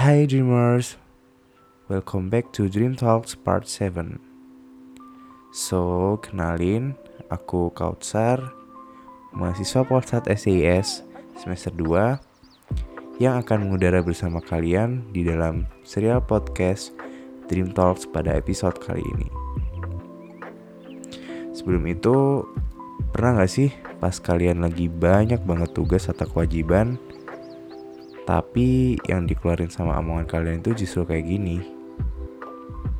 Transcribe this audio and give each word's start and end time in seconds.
Hai 0.00 0.24
Dreamers, 0.24 0.96
welcome 1.92 2.32
back 2.32 2.56
to 2.56 2.72
Dream 2.72 2.96
Talks 2.96 3.36
Part 3.36 3.68
7 3.68 4.16
So, 5.52 6.16
kenalin, 6.24 6.96
aku 7.28 7.68
Kautsar, 7.76 8.40
mahasiswa 9.36 9.84
Polsat 9.84 10.24
SIS 10.32 11.04
semester 11.36 11.68
2 11.76 13.20
yang 13.20 13.44
akan 13.44 13.68
mengudara 13.68 14.00
bersama 14.00 14.40
kalian 14.40 15.04
di 15.12 15.20
dalam 15.20 15.68
serial 15.84 16.24
podcast 16.24 16.96
Dream 17.52 17.76
Talks 17.76 18.08
pada 18.08 18.32
episode 18.32 18.80
kali 18.80 19.04
ini. 19.04 19.28
Sebelum 21.52 21.84
itu, 21.84 22.48
pernah 23.12 23.44
gak 23.44 23.52
sih 23.52 23.68
pas 24.00 24.16
kalian 24.16 24.64
lagi 24.64 24.88
banyak 24.88 25.44
banget 25.44 25.76
tugas 25.76 26.08
atau 26.08 26.24
kewajiban, 26.24 26.96
tapi 28.28 29.00
yang 29.08 29.24
dikeluarin 29.24 29.72
sama 29.72 29.96
omongan 29.98 30.26
kalian 30.28 30.60
itu 30.60 30.84
justru 30.84 31.08
kayak 31.08 31.26
gini. 31.26 31.58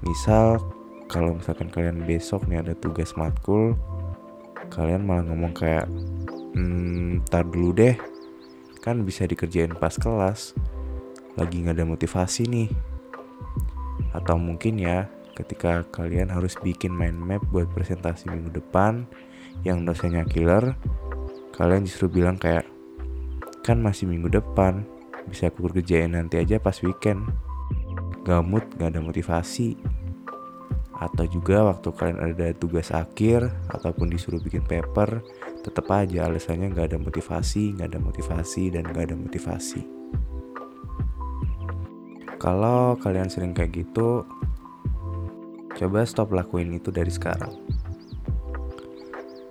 Misal 0.01 0.61
kalau 1.11 1.34
misalkan 1.34 1.69
kalian 1.69 2.06
besok 2.06 2.47
nih 2.47 2.62
ada 2.62 2.73
tugas 2.78 3.19
matkul, 3.19 3.75
kalian 4.70 5.02
malah 5.02 5.27
ngomong 5.27 5.52
kayak, 5.52 5.91
hmm, 6.55 7.27
tar 7.27 7.42
dulu 7.42 7.75
deh, 7.75 7.98
kan 8.78 9.02
bisa 9.02 9.27
dikerjain 9.27 9.75
pas 9.75 9.92
kelas, 9.98 10.55
lagi 11.34 11.61
nggak 11.61 11.77
ada 11.77 11.84
motivasi 11.84 12.47
nih. 12.47 12.70
Atau 14.14 14.39
mungkin 14.39 14.78
ya, 14.78 15.11
ketika 15.34 15.83
kalian 15.91 16.30
harus 16.30 16.55
bikin 16.62 16.95
mind 16.95 17.19
map 17.19 17.42
buat 17.50 17.66
presentasi 17.75 18.30
minggu 18.30 18.55
depan 18.55 19.05
yang 19.66 19.83
dosennya 19.83 20.23
killer, 20.30 20.78
kalian 21.59 21.84
justru 21.84 22.06
bilang 22.06 22.39
kayak, 22.39 22.64
kan 23.66 23.83
masih 23.83 24.06
minggu 24.06 24.30
depan, 24.30 24.87
bisa 25.30 25.47
aku 25.48 25.70
kerjain 25.70 26.11
nanti 26.12 26.43
aja 26.43 26.59
pas 26.59 26.75
weekend. 26.83 27.23
Gamut 28.27 28.66
gak 28.77 28.93
ada 28.93 29.01
motivasi. 29.01 29.79
Atau 31.00 31.25
juga 31.33 31.64
waktu 31.64 31.89
kalian 31.97 32.20
ada 32.20 32.53
tugas 32.53 32.92
akhir 32.92 33.48
ataupun 33.73 34.12
disuruh 34.12 34.42
bikin 34.42 34.61
paper 34.67 35.25
tetap 35.64 35.89
aja 35.92 36.28
alasannya 36.28 36.73
gak 36.73 36.92
ada 36.92 36.98
motivasi 37.01 37.77
gak 37.77 37.92
ada 37.92 38.01
motivasi 38.01 38.73
dan 38.73 38.84
gak 38.92 39.08
ada 39.08 39.17
motivasi. 39.17 39.81
Kalau 42.41 42.97
kalian 43.01 43.28
sering 43.28 43.53
kayak 43.53 43.84
gitu 43.84 44.25
coba 45.77 46.05
stop 46.05 46.36
lakuin 46.36 46.77
itu 46.77 46.92
dari 46.92 47.08
sekarang. 47.08 47.53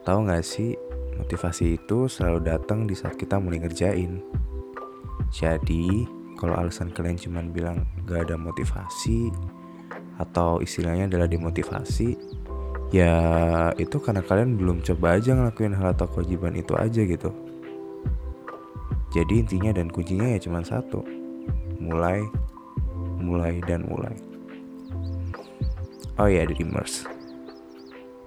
Tahu 0.05 0.19
gak 0.29 0.45
sih 0.45 0.77
motivasi 1.17 1.77
itu 1.77 2.09
selalu 2.09 2.45
datang 2.45 2.85
di 2.85 2.93
saat 2.97 3.17
kita 3.17 3.37
mulai 3.37 3.61
ngerjain 3.61 4.21
jadi, 5.29 6.09
kalau 6.39 6.57
alasan 6.57 6.89
kalian 6.89 7.19
cuma 7.19 7.45
bilang 7.45 7.85
gak 8.09 8.29
ada 8.29 8.35
motivasi 8.39 9.29
atau 10.19 10.59
istilahnya 10.59 11.07
adalah 11.07 11.27
demotivasi, 11.29 12.17
ya 12.89 13.13
itu 13.77 14.01
karena 14.01 14.25
kalian 14.25 14.57
belum 14.57 14.81
coba 14.81 15.21
aja 15.21 15.37
ngelakuin 15.37 15.77
hal 15.77 15.93
atau 15.93 16.09
kewajiban 16.09 16.57
itu 16.57 16.73
aja 16.75 17.01
gitu. 17.05 17.29
Jadi 19.09 19.41
intinya 19.41 19.73
dan 19.73 19.89
kuncinya 19.89 20.27
ya 20.29 20.39
cuma 20.41 20.61
satu, 20.61 21.01
mulai, 21.81 22.21
mulai 23.17 23.57
dan 23.65 23.85
mulai. 23.89 24.13
Oh 26.19 26.27
ya, 26.27 26.43
dreamers. 26.43 27.07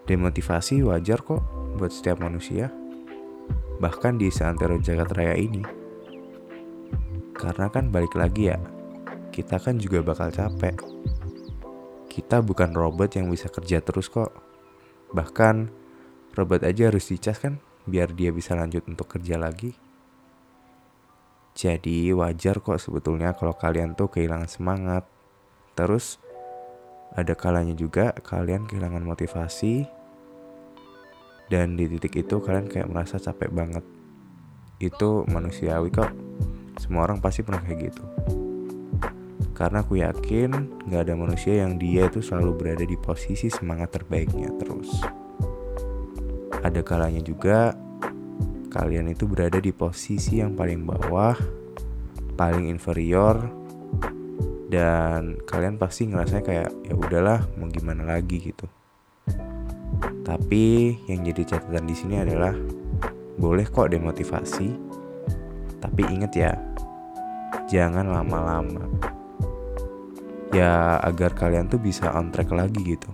Demotivasi 0.08 0.80
wajar 0.82 1.20
kok 1.20 1.44
buat 1.76 1.92
setiap 1.92 2.24
manusia. 2.24 2.72
Bahkan 3.78 4.16
di 4.16 4.32
seantero 4.32 4.80
jagat 4.80 5.12
raya 5.12 5.36
ini. 5.36 5.81
Karena 7.42 7.66
kan 7.66 7.90
balik 7.90 8.14
lagi 8.14 8.54
ya, 8.54 8.58
kita 9.34 9.58
kan 9.58 9.82
juga 9.82 9.98
bakal 9.98 10.30
capek. 10.30 10.78
Kita 12.06 12.38
bukan 12.38 12.70
robot 12.70 13.18
yang 13.18 13.26
bisa 13.26 13.50
kerja 13.50 13.82
terus 13.82 14.06
kok. 14.06 14.30
Bahkan 15.10 15.66
robot 16.38 16.62
aja 16.62 16.86
harus 16.86 17.10
dicas 17.10 17.42
kan 17.42 17.58
biar 17.82 18.14
dia 18.14 18.30
bisa 18.30 18.54
lanjut 18.54 18.86
untuk 18.86 19.10
kerja 19.18 19.34
lagi. 19.34 19.74
Jadi 21.58 22.14
wajar 22.14 22.62
kok 22.62 22.78
sebetulnya 22.78 23.34
kalau 23.34 23.58
kalian 23.58 23.98
tuh 23.98 24.06
kehilangan 24.06 24.46
semangat. 24.46 25.04
Terus 25.74 26.22
ada 27.12 27.34
kalanya 27.34 27.74
juga 27.74 28.14
kalian 28.22 28.70
kehilangan 28.70 29.02
motivasi 29.02 29.84
dan 31.52 31.76
di 31.76 31.84
titik 31.84 32.24
itu 32.24 32.40
kalian 32.40 32.70
kayak 32.70 32.88
merasa 32.88 33.20
capek 33.20 33.52
banget. 33.52 33.84
Itu 34.80 35.28
manusiawi 35.28 35.92
kok. 35.92 36.12
Semua 36.80 37.08
orang 37.08 37.18
pasti 37.20 37.44
pernah 37.44 37.60
kayak 37.64 37.78
gitu. 37.90 38.04
Karena 39.52 39.84
aku 39.84 40.00
yakin 40.00 40.82
gak 40.88 41.08
ada 41.08 41.14
manusia 41.14 41.62
yang 41.62 41.76
dia 41.76 42.08
itu 42.08 42.24
selalu 42.24 42.52
berada 42.56 42.84
di 42.86 42.96
posisi 42.96 43.52
semangat 43.52 43.94
terbaiknya 43.94 44.50
terus. 44.58 44.90
Ada 46.62 46.80
kalanya 46.80 47.20
juga 47.20 47.74
kalian 48.72 49.12
itu 49.12 49.28
berada 49.28 49.60
di 49.60 49.70
posisi 49.70 50.40
yang 50.40 50.56
paling 50.56 50.88
bawah, 50.88 51.36
paling 52.40 52.72
inferior, 52.72 53.36
dan 54.72 55.36
kalian 55.44 55.76
pasti 55.76 56.08
ngerasanya 56.08 56.44
kayak 56.48 56.70
ya 56.88 56.94
udahlah 56.96 57.44
mau 57.60 57.68
gimana 57.68 58.08
lagi 58.08 58.40
gitu. 58.40 58.64
Tapi 60.24 60.96
yang 61.12 61.28
jadi 61.28 61.44
catatan 61.44 61.84
di 61.84 61.92
sini 61.92 62.16
adalah 62.24 62.56
boleh 63.36 63.68
kok 63.68 63.92
demotivasi, 63.92 64.91
tapi 65.82 66.06
inget 66.06 66.32
ya 66.38 66.52
jangan 67.66 68.06
lama-lama. 68.06 68.86
Ya 70.54 71.00
agar 71.02 71.34
kalian 71.34 71.66
tuh 71.66 71.82
bisa 71.82 72.12
on 72.14 72.30
track 72.30 72.54
lagi 72.54 72.96
gitu. 72.96 73.10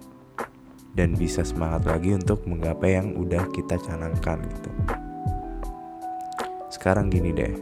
Dan 0.93 1.15
bisa 1.15 1.47
semangat 1.47 1.87
lagi 1.87 2.13
untuk 2.13 2.43
menggapai 2.45 2.99
yang 2.99 3.15
udah 3.15 3.47
kita 3.55 3.79
canangkan 3.79 4.43
gitu. 4.43 4.71
Sekarang 6.69 7.09
gini 7.09 7.31
deh. 7.31 7.55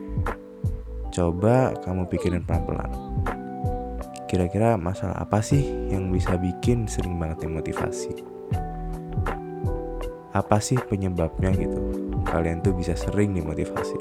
Coba 1.13 1.77
kamu 1.85 2.09
pikirin 2.09 2.43
pelan-pelan. 2.43 2.91
Kira-kira 4.27 4.75
masalah 4.81 5.21
apa 5.21 5.39
sih 5.45 5.63
yang 5.93 6.11
bisa 6.11 6.35
bikin 6.41 6.89
sering 6.89 7.15
banget 7.21 7.47
motivasi 7.47 8.37
apa 10.37 10.61
sih 10.61 10.77
penyebabnya 10.77 11.49
gitu? 11.57 11.81
Kalian 12.29 12.61
tuh 12.61 12.77
bisa 12.77 12.93
sering 12.93 13.33
dimotivasi 13.33 13.97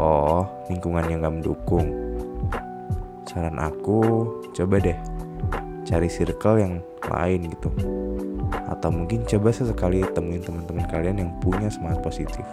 Oh, 0.00 0.48
lingkungan 0.72 1.04
yang 1.08 1.20
gak 1.24 1.36
mendukung. 1.40 1.88
Saran 3.28 3.60
aku, 3.60 4.28
coba 4.52 4.76
deh 4.80 4.96
cari 5.82 6.08
circle 6.08 6.56
yang 6.62 6.74
lain 7.04 7.52
gitu. 7.52 7.68
Atau 8.68 8.88
mungkin 8.88 9.28
coba 9.28 9.52
sesekali 9.52 10.00
temuin 10.16 10.40
teman-teman 10.40 10.86
kalian 10.88 11.16
yang 11.20 11.30
punya 11.44 11.68
semangat 11.68 12.00
positif. 12.00 12.44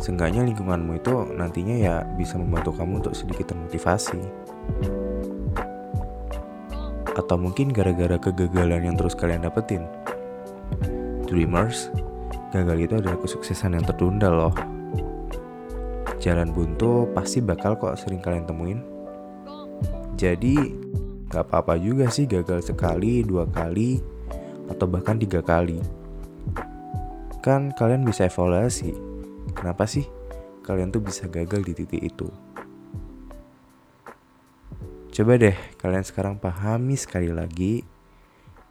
Seenggaknya 0.00 0.46
lingkunganmu 0.46 1.02
itu 1.02 1.14
nantinya 1.34 1.76
ya 1.76 1.94
bisa 2.14 2.38
membantu 2.38 2.76
kamu 2.78 3.04
untuk 3.04 3.14
sedikit 3.16 3.52
termotivasi. 3.52 4.20
Atau 7.16 7.36
mungkin 7.40 7.72
gara-gara 7.72 8.20
kegagalan 8.20 8.92
yang 8.92 8.96
terus 8.96 9.16
kalian 9.16 9.44
dapetin. 9.44 9.88
Dreamers, 11.26 11.90
gagal 12.54 12.78
itu 12.86 12.94
adalah 13.00 13.18
kesuksesan 13.18 13.74
yang 13.74 13.84
tertunda 13.84 14.30
loh 14.30 14.75
jalan 16.26 16.50
buntu 16.50 17.06
pasti 17.14 17.38
bakal 17.38 17.78
kok 17.78 17.94
sering 17.94 18.18
kalian 18.18 18.50
temuin. 18.50 18.82
Jadi 20.18 20.58
gak 21.30 21.46
apa-apa 21.46 21.78
juga 21.78 22.10
sih 22.10 22.26
gagal 22.26 22.66
sekali, 22.66 23.22
dua 23.22 23.46
kali, 23.46 24.02
atau 24.66 24.90
bahkan 24.90 25.22
tiga 25.22 25.38
kali. 25.38 25.78
Kan 27.46 27.70
kalian 27.78 28.02
bisa 28.02 28.26
evaluasi, 28.26 28.90
kenapa 29.54 29.86
sih 29.86 30.02
kalian 30.66 30.90
tuh 30.90 30.98
bisa 30.98 31.30
gagal 31.30 31.62
di 31.62 31.72
titik 31.78 32.02
itu. 32.02 32.26
Coba 35.14 35.38
deh 35.38 35.54
kalian 35.78 36.02
sekarang 36.02 36.42
pahami 36.42 36.98
sekali 36.98 37.30
lagi 37.30 37.86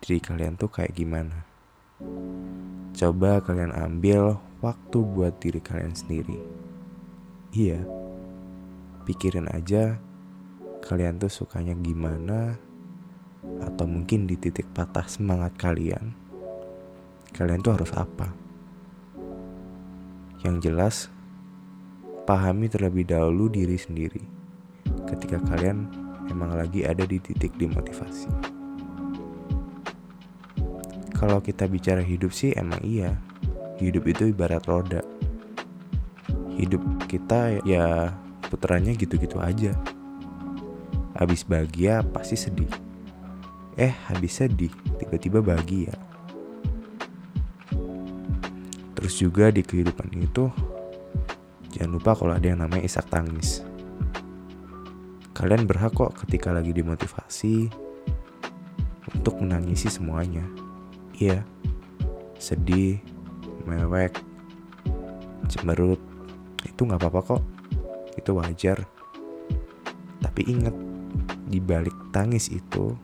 diri 0.04 0.20
kalian 0.20 0.60
tuh 0.60 0.68
kayak 0.68 0.92
gimana. 0.92 1.48
Coba 2.92 3.40
kalian 3.40 3.72
ambil 3.72 4.44
waktu 4.60 4.98
buat 5.00 5.40
diri 5.40 5.64
kalian 5.64 5.96
sendiri. 5.96 6.65
Iya, 7.56 7.80
pikirin 9.08 9.48
aja 9.48 9.96
kalian 10.84 11.24
tuh 11.24 11.32
sukanya 11.32 11.72
gimana? 11.80 12.60
Atau 13.64 13.88
mungkin 13.88 14.28
di 14.28 14.36
titik 14.36 14.68
patah 14.76 15.08
semangat 15.08 15.56
kalian 15.56 16.26
kalian 17.32 17.64
tuh 17.64 17.80
harus 17.80 17.96
apa? 17.96 18.36
Yang 20.44 20.56
jelas 20.68 20.96
pahami 22.28 22.68
terlebih 22.68 23.08
dahulu 23.08 23.48
diri 23.48 23.80
sendiri 23.80 24.20
ketika 25.08 25.40
kalian 25.48 25.88
emang 26.28 26.60
lagi 26.60 26.84
ada 26.84 27.08
di 27.08 27.24
titik 27.24 27.56
dimotivasi. 27.56 28.28
Kalau 31.16 31.40
kita 31.40 31.72
bicara 31.72 32.04
hidup 32.04 32.36
sih 32.36 32.52
emang 32.52 32.84
iya. 32.84 33.16
Hidup 33.80 34.08
itu 34.12 34.32
ibarat 34.32 34.68
roda 34.68 35.15
hidup 36.56 36.82
kita 37.12 37.60
ya 37.68 38.16
puterannya 38.48 38.96
gitu-gitu 38.96 39.38
aja. 39.44 39.76
Habis 41.16 41.48
bahagia 41.48 42.04
pasti 42.04 42.36
sedih. 42.36 42.72
Eh, 43.76 43.92
habis 44.08 44.40
sedih, 44.40 44.72
tiba-tiba 45.00 45.44
bahagia. 45.44 45.92
Terus 48.96 49.14
juga 49.20 49.52
di 49.52 49.60
kehidupan 49.60 50.16
itu, 50.16 50.48
jangan 51.76 51.92
lupa 51.92 52.16
kalau 52.16 52.32
ada 52.32 52.48
yang 52.48 52.64
namanya 52.64 52.88
isak 52.88 53.12
tangis. 53.12 53.64
Kalian 55.36 55.68
berhak 55.68 55.92
kok 55.92 56.16
ketika 56.24 56.56
lagi 56.56 56.72
dimotivasi 56.72 57.68
untuk 59.12 59.44
menangisi 59.44 59.92
semuanya. 59.92 60.48
Iya, 61.20 61.44
sedih, 62.40 63.04
mewek, 63.68 64.16
cemberut, 65.52 66.00
itu 66.66 66.82
nggak 66.84 67.00
apa-apa 67.00 67.22
kok. 67.38 67.44
Itu 68.18 68.36
wajar. 68.42 68.84
Tapi 70.20 70.42
ingat, 70.50 70.74
di 71.46 71.62
balik 71.62 71.94
tangis 72.10 72.50
itu, 72.50 72.98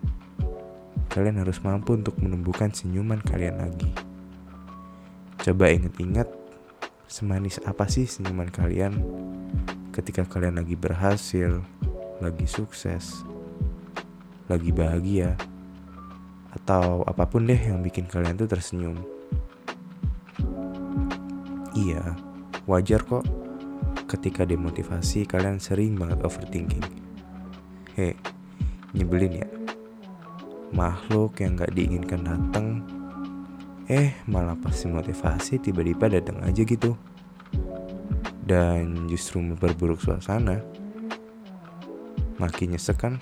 kalian 1.13 1.39
harus 1.39 1.61
mampu 1.61 1.93
untuk 1.93 2.17
menumbuhkan 2.17 2.73
senyuman 2.73 3.21
kalian 3.21 3.61
lagi. 3.61 3.93
Coba 5.41 5.69
ingat-ingat, 5.69 6.27
semanis 7.05 7.61
apa 7.63 7.85
sih 7.85 8.09
senyuman 8.09 8.49
kalian 8.49 8.97
ketika 9.91 10.23
kalian 10.25 10.57
lagi 10.57 10.79
berhasil, 10.79 11.61
lagi 12.23 12.47
sukses, 12.47 13.21
lagi 14.47 14.71
bahagia, 14.71 15.35
atau 16.51 17.03
apa 17.07 17.27
pun 17.27 17.47
deh 17.47 17.59
yang 17.59 17.83
bikin 17.83 18.07
kalian 18.07 18.39
tuh 18.39 18.47
tersenyum. 18.47 18.97
Iya, 21.71 22.15
wajar 22.67 23.03
kok 23.03 23.40
ketika 24.11 24.43
demotivasi 24.43 25.23
kalian 25.23 25.55
sering 25.55 25.95
banget 25.95 26.19
overthinking. 26.27 26.83
Hei, 27.95 28.11
nyebelin 28.91 29.39
ya. 29.39 29.47
Makhluk 30.75 31.39
yang 31.39 31.55
gak 31.55 31.71
diinginkan 31.71 32.27
datang, 32.27 32.83
eh 33.87 34.15
malah 34.27 34.55
pasti 34.59 34.91
motivasi 34.91 35.63
tiba-tiba 35.63 36.11
datang 36.11 36.43
aja 36.43 36.63
gitu. 36.63 36.95
Dan 38.43 39.07
justru 39.07 39.39
memperburuk 39.39 40.03
suasana 40.03 40.59
makin 42.35 42.75
nyesek 42.75 42.99
kan? 42.99 43.15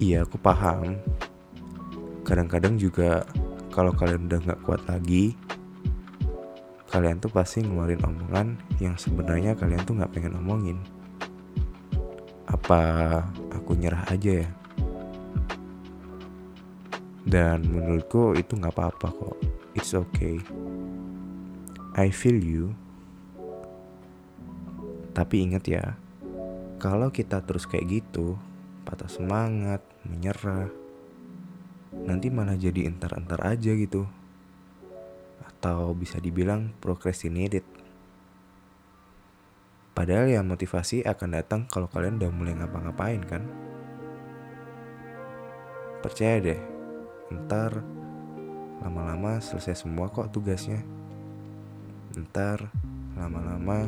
Iya 0.00 0.26
aku 0.26 0.40
paham. 0.40 0.98
Kadang-kadang 2.26 2.80
juga 2.80 3.26
kalau 3.70 3.92
kalian 3.94 4.26
udah 4.26 4.40
nggak 4.42 4.62
kuat 4.64 4.82
lagi, 4.88 5.36
kalian 6.90 7.22
tuh 7.22 7.30
pasti 7.30 7.62
ngeluarin 7.62 8.02
omongan 8.02 8.58
yang 8.82 8.98
sebenarnya 8.98 9.54
kalian 9.54 9.86
tuh 9.86 9.94
nggak 9.94 10.10
pengen 10.10 10.34
omongin. 10.42 10.78
Apa 12.50 12.82
aku 13.54 13.78
nyerah 13.78 14.02
aja 14.10 14.42
ya? 14.42 14.48
Dan 17.22 17.62
menurutku 17.70 18.34
itu 18.34 18.58
nggak 18.58 18.74
apa-apa 18.74 19.08
kok. 19.14 19.38
It's 19.78 19.94
okay. 19.94 20.42
I 21.94 22.10
feel 22.10 22.42
you. 22.42 22.74
Tapi 25.14 25.46
ingat 25.46 25.62
ya, 25.70 25.94
kalau 26.82 27.14
kita 27.14 27.38
terus 27.46 27.70
kayak 27.70 27.86
gitu, 28.02 28.34
patah 28.82 29.06
semangat, 29.06 29.82
menyerah, 30.02 30.70
nanti 32.02 32.30
malah 32.34 32.58
jadi 32.58 32.90
entar-entar 32.90 33.42
aja 33.46 33.74
gitu. 33.78 34.10
Atau 35.60 35.92
bisa 35.92 36.16
dibilang 36.16 36.72
procrastinated. 36.80 37.60
Padahal 39.92 40.32
ya 40.32 40.40
motivasi 40.40 41.04
akan 41.04 41.36
datang 41.36 41.68
kalau 41.68 41.84
kalian 41.84 42.16
udah 42.16 42.32
mulai 42.32 42.56
ngapa-ngapain 42.56 43.20
kan. 43.28 43.44
Percaya 46.00 46.40
deh, 46.40 46.60
ntar 47.28 47.84
lama-lama 48.80 49.36
selesai 49.36 49.84
semua 49.84 50.08
kok 50.08 50.32
tugasnya. 50.32 50.80
Ntar 52.16 52.72
lama-lama 53.20 53.84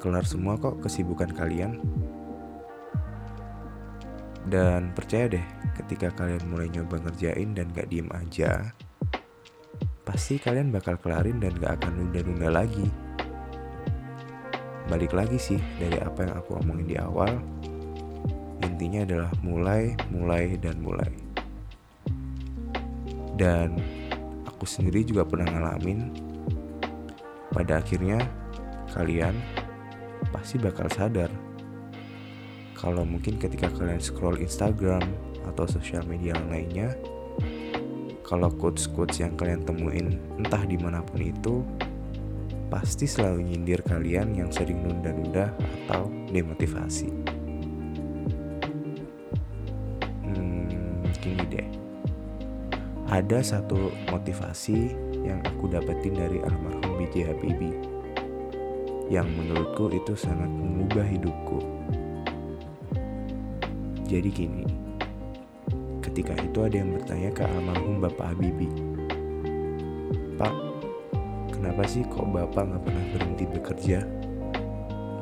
kelar 0.00 0.24
semua 0.24 0.56
kok 0.56 0.80
kesibukan 0.80 1.28
kalian. 1.36 1.76
Dan 4.48 4.96
percaya 4.96 5.28
deh, 5.28 5.44
ketika 5.76 6.08
kalian 6.16 6.48
mulai 6.48 6.72
nyoba 6.72 6.98
ngerjain 7.04 7.52
dan 7.52 7.68
gak 7.76 7.92
diem 7.92 8.08
aja, 8.10 8.72
pasti 10.02 10.38
kalian 10.38 10.74
bakal 10.74 10.98
kelarin 10.98 11.38
dan 11.38 11.54
gak 11.58 11.78
akan 11.82 11.92
nunda-nunda 11.98 12.50
lagi. 12.50 12.86
Balik 14.90 15.14
lagi 15.14 15.38
sih 15.38 15.60
dari 15.78 15.98
apa 16.02 16.26
yang 16.26 16.34
aku 16.42 16.58
omongin 16.58 16.86
di 16.90 16.96
awal, 16.98 17.38
intinya 18.66 19.06
adalah 19.06 19.32
mulai, 19.40 19.94
mulai, 20.10 20.58
dan 20.58 20.82
mulai. 20.82 21.12
Dan 23.38 23.78
aku 24.44 24.66
sendiri 24.66 25.06
juga 25.06 25.22
pernah 25.22 25.48
ngalamin, 25.48 26.12
pada 27.54 27.78
akhirnya 27.78 28.18
kalian 28.92 29.38
pasti 30.34 30.58
bakal 30.58 30.90
sadar 30.90 31.30
kalau 32.82 33.06
mungkin 33.06 33.38
ketika 33.38 33.70
kalian 33.78 34.02
scroll 34.02 34.42
Instagram 34.42 35.06
atau 35.46 35.70
sosial 35.70 36.02
media 36.02 36.34
lainnya 36.50 36.90
kalau 38.32 38.48
quotes-quotes 38.48 39.20
yang 39.20 39.36
kalian 39.36 39.60
temuin 39.60 40.16
entah 40.40 40.64
di 40.64 40.80
mana 40.80 41.04
pun 41.04 41.20
itu 41.20 41.60
pasti 42.72 43.04
selalu 43.04 43.44
nyindir 43.44 43.84
kalian 43.84 44.32
yang 44.32 44.48
sering 44.48 44.80
nunda-nunda 44.80 45.52
atau 45.84 46.08
demotivasi 46.32 47.12
hmm, 50.24 51.04
gini 51.20 51.44
deh 51.52 51.68
ada 53.12 53.44
satu 53.44 53.92
motivasi 54.08 54.96
yang 55.28 55.44
aku 55.44 55.68
dapetin 55.68 56.16
dari 56.16 56.40
almarhum 56.40 56.96
B.J. 57.04 57.28
Habibie 57.28 57.76
yang 59.12 59.28
menurutku 59.28 59.92
itu 59.92 60.16
sangat 60.16 60.48
mengubah 60.48 61.04
hidupku. 61.04 61.60
Jadi 64.08 64.28
gini, 64.32 64.64
ketika 66.12 66.36
itu 66.44 66.60
ada 66.60 66.76
yang 66.76 66.92
bertanya 66.92 67.32
ke 67.32 67.40
almarhum 67.40 67.96
Bapak 68.04 68.36
Habibie, 68.36 68.68
Pak, 70.36 70.52
kenapa 71.48 71.88
sih 71.88 72.04
kok 72.04 72.28
Bapak 72.28 72.68
nggak 72.68 72.82
pernah 72.84 73.04
berhenti 73.16 73.44
bekerja? 73.48 74.04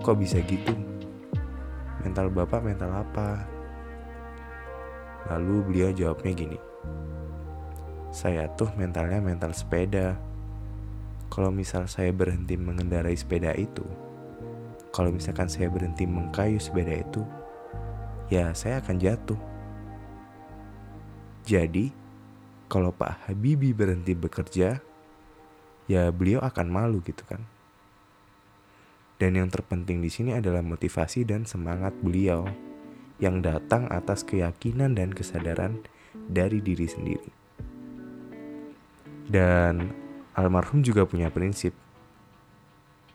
Kok 0.03 0.19
bisa 0.19 0.43
gitu? 0.43 0.75
Mental 2.03 2.27
Bapak 2.35 2.67
mental 2.67 2.91
apa? 2.91 3.47
Lalu 5.31 5.63
beliau 5.63 5.91
jawabnya 5.95 6.35
gini, 6.35 6.59
saya 8.11 8.51
tuh 8.59 8.75
mentalnya 8.75 9.23
mental 9.23 9.55
sepeda 9.55 10.19
kalau 11.31 11.55
misal 11.55 11.87
saya 11.87 12.11
berhenti 12.11 12.59
mengendarai 12.59 13.15
sepeda 13.15 13.55
itu, 13.55 13.87
kalau 14.91 15.15
misalkan 15.15 15.47
saya 15.47 15.71
berhenti 15.71 16.03
mengkayu 16.03 16.59
sepeda 16.59 16.99
itu, 16.99 17.23
ya 18.27 18.51
saya 18.59 18.83
akan 18.83 18.99
jatuh. 18.99 19.50
Jadi, 21.45 21.91
kalau 22.71 22.95
Pak 22.95 23.27
Habibie 23.27 23.75
berhenti 23.75 24.15
bekerja, 24.15 24.79
ya 25.91 26.03
beliau 26.15 26.39
akan 26.45 26.67
malu 26.71 27.03
gitu 27.03 27.27
kan. 27.27 27.43
Dan 29.21 29.37
yang 29.37 29.53
terpenting 29.53 30.01
di 30.01 30.09
sini 30.09 30.33
adalah 30.33 30.65
motivasi 30.65 31.29
dan 31.29 31.45
semangat 31.45 31.93
beliau 32.01 32.49
yang 33.21 33.45
datang 33.45 33.85
atas 33.93 34.25
keyakinan 34.25 34.97
dan 34.97 35.13
kesadaran 35.13 35.85
dari 36.17 36.65
diri 36.65 36.89
sendiri. 36.89 37.31
Dan 39.29 39.93
almarhum 40.33 40.81
juga 40.81 41.05
punya 41.05 41.29
prinsip. 41.29 41.77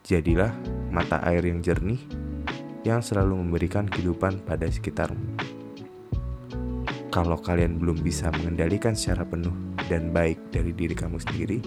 Jadilah 0.06 0.54
mata 0.94 1.18
air 1.26 1.42
yang 1.50 1.66
jernih 1.66 2.00
yang 2.86 3.02
selalu 3.02 3.42
memberikan 3.42 3.90
kehidupan 3.90 4.46
pada 4.46 4.70
sekitarmu. 4.70 5.35
Kalau 7.16 7.40
kalian 7.40 7.80
belum 7.80 8.04
bisa 8.04 8.28
mengendalikan 8.28 8.92
secara 8.92 9.24
penuh 9.24 9.56
dan 9.88 10.12
baik 10.12 10.52
dari 10.52 10.76
diri 10.76 10.92
kamu 10.92 11.16
sendiri, 11.16 11.64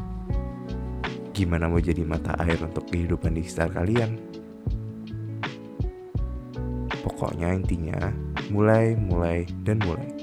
gimana 1.32 1.72
mau 1.72 1.80
jadi 1.80 2.04
mata 2.04 2.36
air 2.44 2.60
untuk 2.60 2.84
kehidupan 2.92 3.32
di 3.32 3.48
sekitar 3.48 3.72
kalian? 3.80 4.20
Pokoknya 7.00 7.56
intinya, 7.56 8.12
mulai, 8.52 8.92
mulai, 8.92 9.48
dan 9.64 9.80
mulai. 9.88 10.17